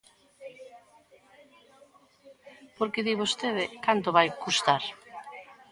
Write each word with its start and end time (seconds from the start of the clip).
Porque 2.77 3.05
di 3.07 3.13
vostede, 3.21 3.63
¿canto 3.85 4.09
vai 4.17 4.27
custar? 4.43 4.83